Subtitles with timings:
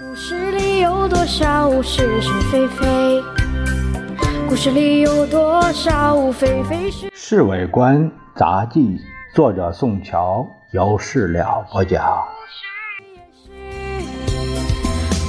[0.00, 3.22] 故事里有多少是是非非？
[4.48, 7.06] 故事里有多少非非是？
[7.12, 8.80] 《侍卫官杂记》
[9.34, 12.24] 作者宋乔，由事了播讲。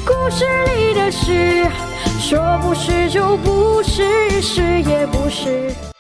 [0.08, 0.46] 故事
[0.78, 1.68] 里的事，
[2.22, 5.93] 说不是就不是，是也不是。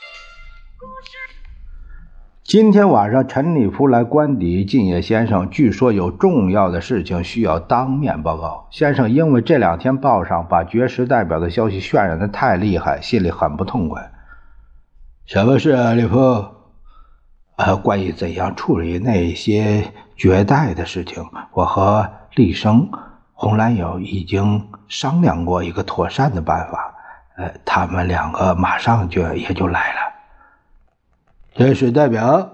[2.53, 8.67] 今天晚上，陈立夫来官邸进野先生，据说有重要的事情需要当面报告。
[8.69, 14.11] 先生因为这两天报上把绝食代表的消息渲染的太厉害，心里很不痛快。
[15.25, 16.45] 什么事啊，立夫？
[17.55, 22.87] 呃，关于怎样处理那些绝代的事情，我和厉生、
[23.33, 26.93] 红蓝友已经商量过一个妥善的办法。
[27.35, 30.02] 呃，他们两个马上就也就来了。
[31.55, 32.49] 这是代表？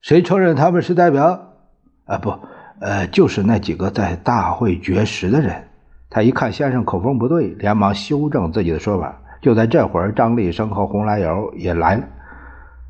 [0.00, 1.54] 谁承认他们是代表？
[2.04, 2.38] 啊，不，
[2.80, 5.68] 呃，就是那几个在大会绝食的人。
[6.10, 9.20] 他一看先生口风不对，连忙修正自己的说法。
[9.42, 12.04] 就在这会儿，张立生和红蓝友也来了。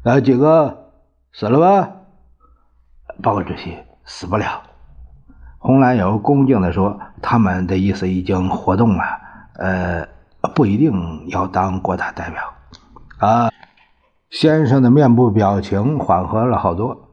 [0.02, 0.90] 那几个
[1.32, 1.90] 死了吧？
[3.22, 4.62] 报告主席，死不了。
[5.58, 9.02] 红蓝友恭敬地说：“他们的意思已经活动了，
[9.54, 10.06] 呃，
[10.54, 10.92] 不一定
[11.28, 12.42] 要当国大代表。”
[13.18, 13.50] 啊。
[14.34, 17.08] 先生的面部表情缓和了好多。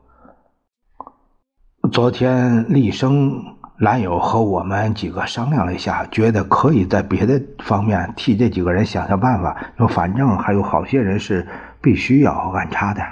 [1.92, 3.46] 昨天厉生、
[3.78, 9.56] 蓝友和我们几个商量了一下，觉得可以在别的方面替这几个人想想办法。
[9.78, 11.48] 说反正还有好些人是
[11.80, 13.04] 必须要安插的。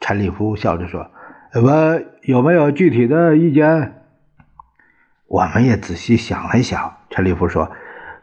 [0.00, 1.10] 陈立夫笑着说
[1.56, 4.04] ：“我有没有具体的意见？”
[5.26, 6.98] 我们也仔细想了想。
[7.08, 7.70] 陈立夫说：“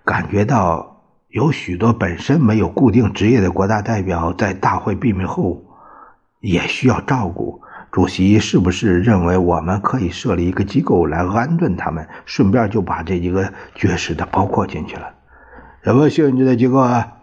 [0.06, 0.86] 感觉到。”
[1.30, 5.64] 有许多本身没有固定职业的国大代表，在大会闭幕后
[6.40, 7.62] 也需要照顾。
[7.92, 12.08] 主席是不是认为我们可以设立一个机构来安顿他们？
[12.26, 15.14] 顺便就把这几个绝食的包括进去了。
[15.84, 17.14] 什么性质的机构啊？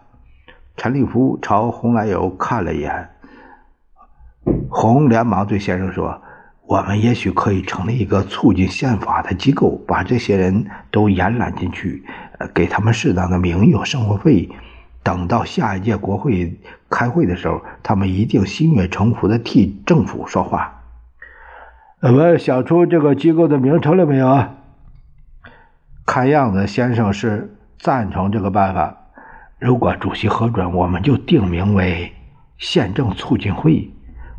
[0.77, 3.09] 陈立夫朝洪来友看了一眼，
[4.69, 6.21] 洪连忙对先生说
[6.65, 12.05] ：“我们也许可以成立一个促进宪法的机构，把这些人都延揽进去。”
[12.53, 14.49] 给他们适当的名誉和生活费，
[15.03, 16.59] 等到下一届国会
[16.89, 20.81] 开会的时候，他们一定心悦诚服的替政府说话。
[22.01, 24.53] 我们想出这个机构的名称了没有啊？
[26.05, 28.95] 看样子先生是赞成这个办法。
[29.59, 32.13] 如果主席核准，我们就定名为
[32.59, 33.91] 宪政促进会。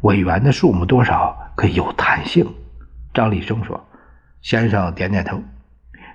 [0.02, 2.46] 委员的数目多少可以有弹性。
[3.12, 3.84] 张立生说
[4.40, 5.42] ：“先生点点头。”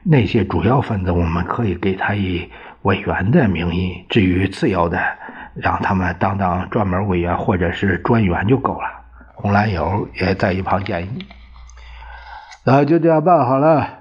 [0.05, 2.49] 那些主要分子，我们可以给他以
[2.81, 4.99] 委员的名义；至于次要的，
[5.55, 8.87] 让他们当当专门委员或者是专员就够了。
[9.35, 11.25] 红蓝友也在一旁建议
[12.65, 13.99] ：“那就这样办好了。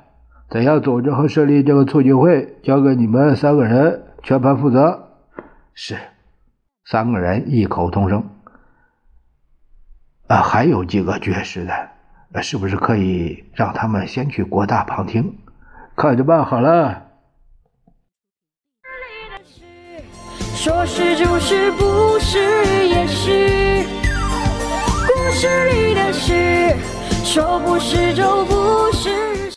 [0.50, 5.08] 怎样组织和设立这个促进会，交给你们三个人全盘负责。”
[5.74, 5.96] 是，
[6.84, 8.28] 三个人异口同声。
[10.26, 15.38] 啊，还有几个绝食的，是不是可以让他们先去国大旁听？
[15.94, 17.03] 看着办好了。
[20.56, 22.38] 说是就是，不是
[22.86, 23.84] 也是。
[25.06, 26.76] 故事里的事，
[27.25, 29.53] 说不是就不是。